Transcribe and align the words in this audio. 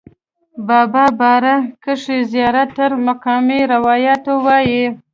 د 0.03 0.03
بابا 0.69 1.05
باره 1.19 1.55
کښې 1.83 2.17
زيات 2.31 2.69
تره 2.77 2.95
مقامي 3.07 3.59
روايات 3.73 4.23
وائي 4.45 4.83